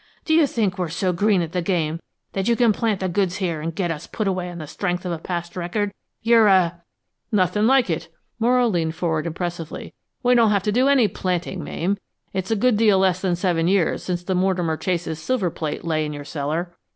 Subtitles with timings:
[0.25, 1.99] Do you think we're so green at the game
[2.33, 5.05] that you can plant the goods here an' get us put away on the strength
[5.05, 5.93] of a past record?
[6.23, 6.81] You're a"
[7.41, 8.07] "Nothing like it!"
[8.39, 9.93] Morrow leaned forward impressively.
[10.23, 11.97] "We don't have to do any planting, Mame.
[12.33, 16.03] It's a good deal less than seven years since the Mortimer Chase's silver plate lay
[16.03, 16.71] in your cellar."